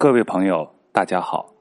[0.00, 1.52] 各位朋友，大家好，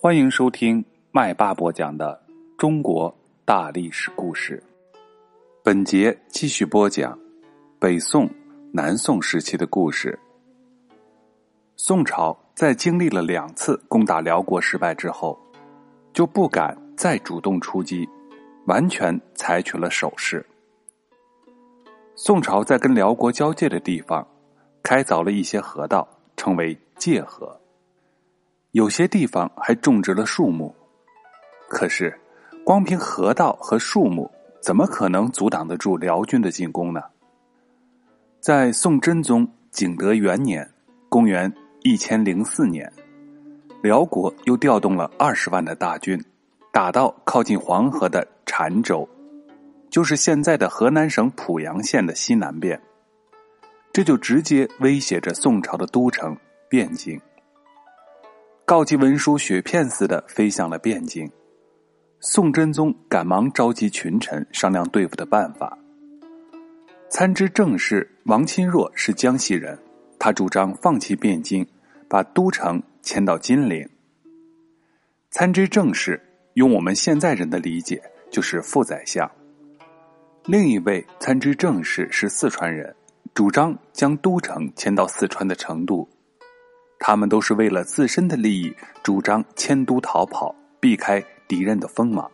[0.00, 2.22] 欢迎收听麦霸播讲的
[2.56, 3.12] 中国
[3.44, 4.62] 大历史故事。
[5.64, 7.18] 本节继续播讲
[7.80, 8.30] 北宋、
[8.72, 10.16] 南宋时期的故事。
[11.74, 15.36] 宋朝在经历了两次攻打辽国失败之后，
[16.12, 18.08] 就不敢再主动出击，
[18.66, 20.46] 完全采取了守势。
[22.14, 24.24] 宋朝在跟辽国交界的地方，
[24.84, 26.06] 开凿了一些河道，
[26.40, 26.78] 称为。
[27.00, 27.58] 界河，
[28.72, 30.74] 有些地方还种植了树木，
[31.66, 32.20] 可是
[32.62, 37.00] 光凭河道和树木，怎么可能阻挡得住辽军的进攻呢？
[38.38, 40.70] 在宋真宗景德元年
[41.08, 41.50] （公元
[41.80, 42.92] 一千零四年），
[43.82, 46.22] 辽国又调动了二十万的大军，
[46.70, 49.08] 打到靠近黄河的澶州，
[49.88, 52.78] 就是现在的河南省濮阳县的西南边，
[53.92, 56.36] 这就直接威胁着宋朝的都城。
[56.70, 57.20] 汴京，
[58.64, 61.28] 告急文书雪片似的飞向了汴京。
[62.20, 65.76] 宋真宗赶忙召集群臣商量对付的办法。
[67.08, 69.76] 参知政事王钦若是江西人，
[70.16, 71.66] 他主张放弃汴京，
[72.08, 73.88] 把都城迁到金陵。
[75.30, 76.22] 参知政事，
[76.54, 78.00] 用我们现在人的理解
[78.30, 79.28] 就是副宰相。
[80.44, 82.94] 另一位参知政事是四川人，
[83.32, 86.08] 主张将都城迁到四川的成都。
[86.98, 92.30] 他们都是为了自身的利益，主张迁都逃跑，避开敌人的锋芒。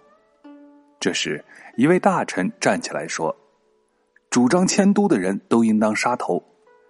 [0.99, 1.45] 这时，
[1.77, 3.37] 一位大臣站起来说
[4.29, 6.43] ：“主张迁都的人都应当杀头。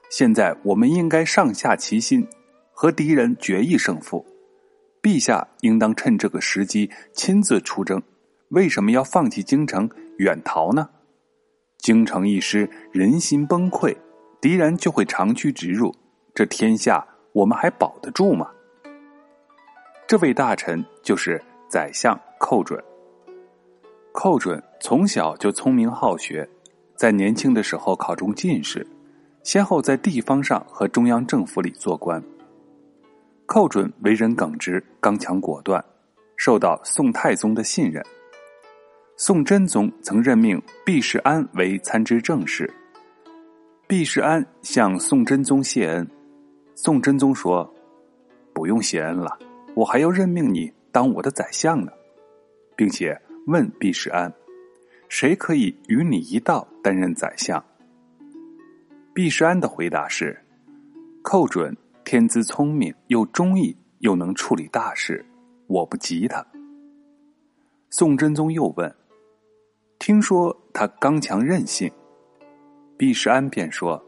[0.09, 2.27] 现在我们应该上下齐心，
[2.73, 4.25] 和敌人决一胜负。
[5.03, 8.03] 陛下应当趁这个时机亲自出征。
[8.49, 10.89] 为什么要放弃京城远逃呢？
[11.87, 13.97] 京城一失，人心崩溃，
[14.41, 15.95] 敌人就会长驱直入，
[16.35, 18.51] 这天下。”我们还保得住吗？
[20.09, 22.83] 这位大臣就是宰相寇准。
[24.11, 26.49] 寇准从小就聪明好学，
[26.97, 28.85] 在年轻的时候考中进士，
[29.45, 32.21] 先后在地方上和中央政府里做官。
[33.47, 35.85] 寇准为人耿直、刚强果断，
[36.37, 38.05] 受到宋太宗的信任。
[39.19, 42.71] 宋真宗曾任命毕士安为参知政事，
[43.87, 46.07] 毕士安向宋真宗谢恩。
[46.75, 47.67] 宋真宗说
[48.53, 49.39] ：“不用谢恩了，
[49.75, 51.91] 我还要任命你当我的宰相呢，
[52.77, 54.31] 并且问毕世安，
[55.09, 57.65] 谁可以与你一道担任宰相？”
[59.15, 60.39] 毕世安的回答是
[61.25, 61.75] ：“寇准
[62.05, 65.25] 天资聪明，又忠义，又能处理大事，
[65.69, 66.47] 我不及他。”
[67.89, 68.95] 宋真宗又问
[70.07, 71.91] ：“听说他刚强任性？”
[72.97, 74.01] 毕世安便说。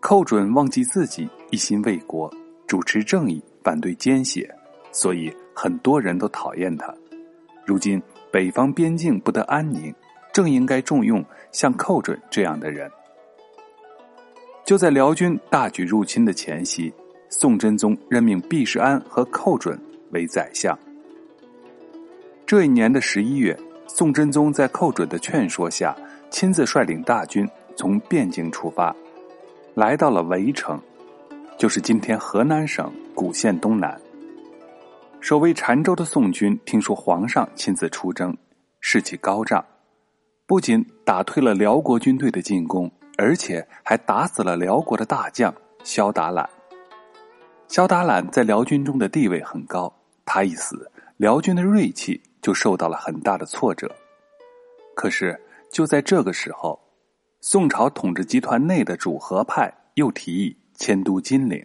[0.00, 2.32] 寇准忘记自己一心为国，
[2.66, 4.48] 主持正义，反对奸邪，
[4.92, 6.94] 所以很多人都讨厌他。
[7.66, 9.94] 如今北方边境不得安宁，
[10.32, 11.22] 正应该重用
[11.52, 12.90] 像寇准这样的人。
[14.64, 16.90] 就在辽军大举入侵的前夕，
[17.28, 19.78] 宋真宗任命毕世安和寇准
[20.12, 20.78] 为宰相。
[22.46, 23.54] 这一年的十一月，
[23.86, 25.96] 宋真宗在寇准的劝说下，
[26.30, 28.94] 亲自率领大军从汴京出发。
[29.74, 30.80] 来到了围城，
[31.58, 34.00] 就是今天河南省古县东南。
[35.20, 38.36] 守卫澶州的宋军听说皇上亲自出征，
[38.80, 39.64] 士气高涨，
[40.46, 46.48] 不仅打退了辽国军队的进攻，而且还打死了辽国的大将萧达懒。
[47.68, 49.92] 萧达懒在辽军中的地位很高，
[50.24, 53.90] 他一死，辽军的锐气就受到了很大的挫折。
[54.94, 55.40] 可是
[55.72, 56.78] 就在这个时候。
[57.46, 61.62] 宋朝统治集团内的主和派又提议迁都金陵。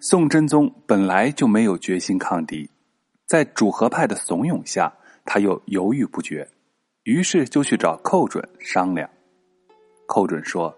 [0.00, 2.70] 宋真宗本来就没有决心抗敌，
[3.26, 4.90] 在主和派的怂恿下，
[5.26, 6.48] 他又犹豫不决，
[7.02, 9.06] 于是就去找寇准商量。
[10.06, 10.74] 寇准说：“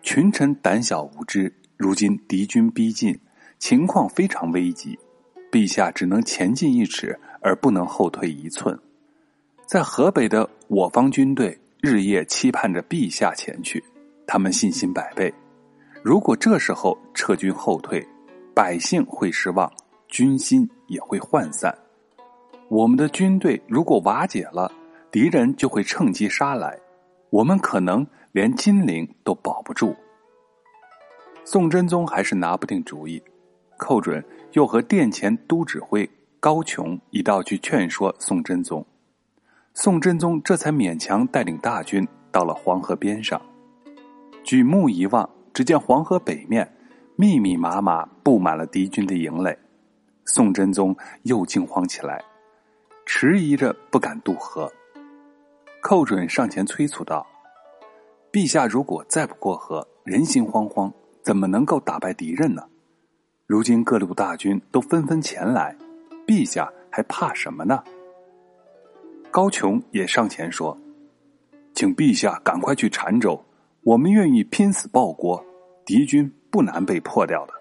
[0.00, 3.20] 群臣胆小无知，如今敌军逼近，
[3.58, 4.98] 情况非常危急，
[5.50, 8.78] 陛下只能前进一尺，而不能后退一寸。
[9.66, 13.82] 在河北的我方军队。”日夜期盼着陛下前去，
[14.26, 15.32] 他们信心百倍。
[16.02, 18.06] 如果这时候撤军后退，
[18.54, 19.72] 百姓会失望，
[20.06, 21.74] 军心也会涣散。
[22.68, 24.70] 我们的军队如果瓦解了，
[25.10, 26.78] 敌人就会趁机杀来，
[27.30, 29.96] 我们可能连金陵都保不住。
[31.46, 33.22] 宋真宗还是拿不定主意，
[33.80, 34.22] 寇准
[34.52, 38.84] 又和殿前都指挥高琼一道去劝说宋真宗。
[39.72, 43.40] 宋真宗这才勉强带领大军到了黄河边上，
[44.44, 46.70] 举目一望，只见黄河北面
[47.16, 49.58] 密密麻麻布满了敌军的营垒。
[50.26, 52.22] 宋真宗又惊慌起来，
[53.06, 54.70] 迟疑着不敢渡河。
[55.80, 57.26] 寇准上前催促道
[58.30, 60.92] ：“陛下如果再不过河，人心惶惶，
[61.22, 62.62] 怎么能够打败敌人呢？
[63.50, 65.76] 如今各路大军都纷纷前来，
[66.24, 67.82] 陛下还怕什么呢？”
[69.28, 70.78] 高琼也上前说
[71.74, 73.44] ：“请陛下赶快去澶州，
[73.82, 75.44] 我们愿意拼死报国，
[75.84, 77.52] 敌军不难被破掉的。”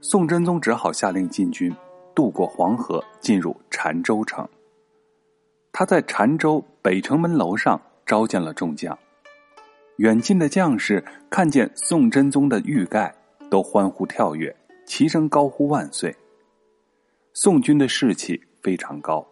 [0.00, 1.74] 宋真宗只好下令禁军
[2.14, 4.48] 渡过黄河，进入澶州城。
[5.72, 8.96] 他在澶州北城门楼上召见了众将，
[9.96, 13.12] 远近的将士看见宋真宗的玉盖，
[13.54, 14.52] 都欢呼跳跃，
[14.84, 16.12] 齐声高呼万岁。
[17.32, 19.24] 宋军的士气非常高。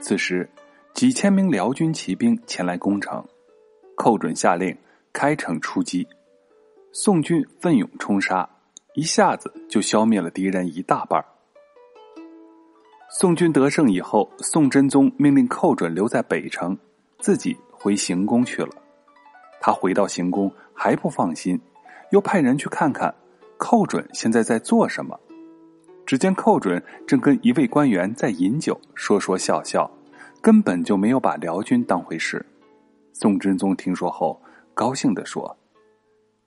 [0.00, 0.48] 此时，
[0.94, 3.26] 几千名辽军骑兵前来攻城，
[3.96, 4.78] 寇准下令
[5.12, 6.06] 开城出击，
[6.92, 8.48] 宋军奋勇冲杀。
[8.94, 11.24] 一下子就消灭了敌人一大半。
[13.10, 16.78] 宋军得胜以后，宋真宗命令寇准留在北城，
[17.18, 18.70] 自己回行宫去了。
[19.60, 21.60] 他回到行宫还不放心，
[22.10, 23.14] 又派人去看看
[23.56, 25.18] 寇准现在在做什么。
[26.04, 29.90] 只见寇准正跟一位官员在饮酒，说说笑笑，
[30.40, 32.44] 根本就没有把辽军当回事。
[33.12, 34.40] 宋真宗听说后，
[34.74, 35.56] 高兴地说：“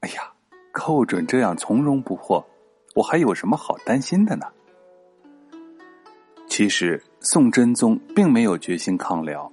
[0.02, 0.34] 哎呀！”
[0.72, 2.46] 寇准这样从容不迫，
[2.96, 4.46] 我还有什么好担心的呢？
[6.48, 9.52] 其实宋真宗并没有决心抗辽，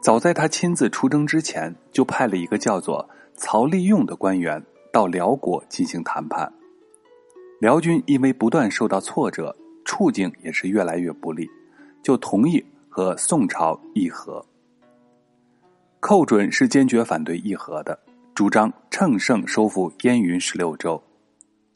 [0.00, 4.64] 早在他亲自出征之前，就派了一个叫做曹利用的官员
[4.96, 6.50] 到辽国进行谈判。
[7.60, 9.54] 辽军因为不断受到挫折，
[9.84, 11.46] 处境也是越来越不利，
[12.02, 14.42] 就同意和宋朝议和。
[16.00, 17.98] 寇准是坚决反对议和的。
[18.34, 21.02] 主张乘胜收复燕云十六州，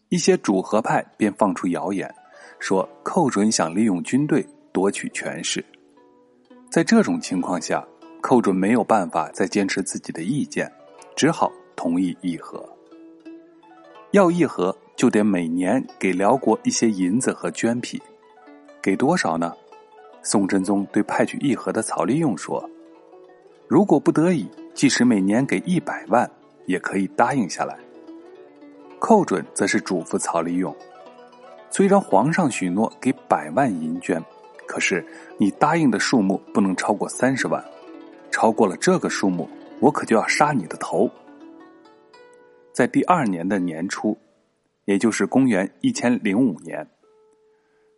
[0.09, 2.11] 一些主和派便放出谣言，
[2.59, 4.43] 说寇准想利用军队
[4.73, 5.63] 夺取权势。
[6.71, 7.87] 在这种情况下，
[8.23, 10.73] 寇准没有办法再坚持自己的意见，
[11.15, 12.67] 只好同意议和。
[14.13, 18.01] 要议和，就得每年给辽国一些银子和绢匹，
[18.83, 19.53] 给多少呢？
[20.23, 22.69] 宋真宗对派去议和的曹利用说
[23.69, 26.31] ：“如果不得已，即使每年给一百万。”
[26.67, 27.77] 也可以答应下来。
[29.01, 30.73] 寇准则是嘱咐曹利用：
[31.69, 34.23] 虽然皇上许诺给百万银绢，
[34.67, 35.05] 可是
[35.37, 37.65] 你答应的数目不能超过三十万，
[38.31, 39.49] 超过了这个数目，
[39.81, 41.11] 我可就要杀你的头。
[42.81, 44.17] 在第二年的年初，
[44.87, 46.89] 也就是公元一千零五年，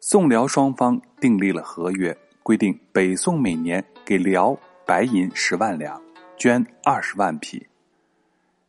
[0.01, 6.03] 宋辽双方订立了合约，规定北宋每年给辽白银十万两，
[6.37, 7.65] 绢二十万匹。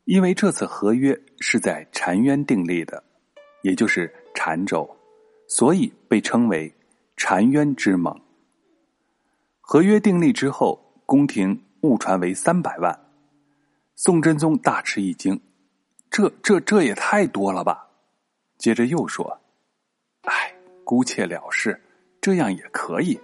[0.05, 3.03] 因为这次合约是在澶渊订立的，
[3.63, 4.87] 也就是澶州，
[5.47, 6.71] 所以被称为
[7.17, 8.15] 澶渊之盟。
[9.61, 13.07] 合约订立之后，宫廷误传为三百万，
[13.95, 15.41] 宋真宗大吃一惊，
[16.13, 17.87] 这这这也太多了吧？
[18.59, 19.35] 接着又说
[20.29, 21.81] ：“哎，姑且了事，
[22.21, 23.19] 这样也可以。”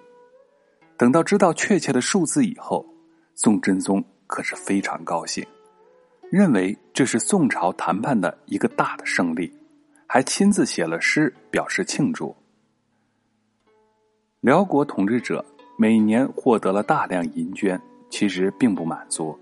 [0.98, 2.84] 等到知道确切的数字以后，
[3.36, 5.46] 宋真宗可是非常高兴。
[6.32, 9.54] 认为这是宋朝谈判的一个大的胜利，
[10.08, 12.36] 还亲自写了诗表示庆祝。
[14.40, 15.46] 辽国统治者
[15.78, 17.80] 每年获得了大量银绢，
[18.10, 19.38] 其实并不满足。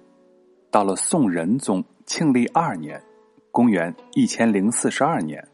[0.69, 3.01] 到了宋仁宗庆历二年
[3.51, 5.47] （公元一千零四十二年），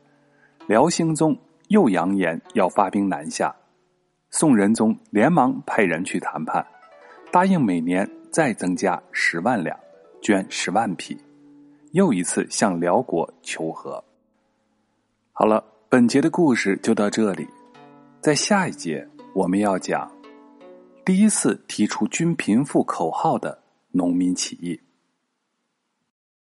[0.67, 3.55] 辽兴宗又扬言要发兵南下，
[4.29, 6.65] 宋仁宗连忙派人去谈判，
[7.31, 9.77] 答应每年再增加十万两。
[10.25, 11.17] 捐十万匹，
[11.91, 14.01] 又一次向辽国求和。
[15.33, 17.45] 好了，本节的故事就到这里，
[18.21, 20.09] 在下一节我们要讲
[21.03, 23.59] 第一次提出均贫富口号的
[23.91, 24.79] 农民起义。